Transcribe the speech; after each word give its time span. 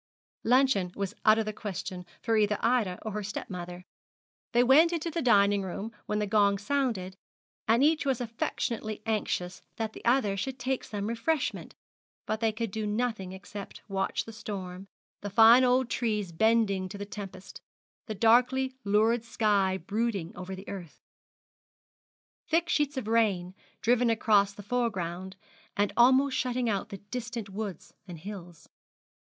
Luncheon 0.43 0.91
was 0.95 1.13
out 1.25 1.37
of 1.37 1.45
the 1.45 1.53
question 1.53 2.07
for 2.23 2.35
either 2.35 2.57
Ida 2.61 2.97
or 3.03 3.11
her 3.11 3.21
stepmother. 3.21 3.85
They 4.51 4.63
went 4.63 4.91
into 4.91 5.11
the 5.11 5.21
dining 5.21 5.61
room 5.61 5.91
when 6.07 6.17
the 6.17 6.25
gong 6.25 6.57
sounded, 6.57 7.15
and 7.67 7.83
each 7.83 8.03
was 8.03 8.19
affectionately 8.19 9.03
anxious 9.05 9.61
that 9.75 9.93
the 9.93 10.03
other 10.03 10.35
should 10.35 10.57
take 10.57 10.83
some 10.83 11.05
refreshment; 11.05 11.75
but 12.25 12.39
they 12.39 12.51
could 12.51 12.71
do 12.71 12.87
nothing 12.87 13.31
except 13.31 13.83
watch 13.87 14.25
the 14.25 14.33
storm, 14.33 14.87
the 15.21 15.29
fine 15.29 15.63
old 15.63 15.87
trees 15.87 16.31
bending 16.31 16.89
to 16.89 16.97
the 16.97 17.05
tempest, 17.05 17.61
the 18.07 18.15
darkly 18.15 18.73
lurid 18.83 19.23
sky 19.23 19.77
brooding 19.77 20.35
over 20.35 20.55
the 20.55 20.67
earth, 20.67 20.99
thick 22.47 22.69
sheets 22.69 22.97
of 22.97 23.07
rain, 23.07 23.53
driven 23.81 24.09
across 24.09 24.51
the 24.51 24.63
foregound, 24.63 25.35
and 25.77 25.93
almost 25.95 26.35
shutting 26.35 26.67
out 26.67 26.89
the 26.89 26.97
distant 27.11 27.49
woods 27.49 27.93
and 28.07 28.17
hills. 28.21 28.67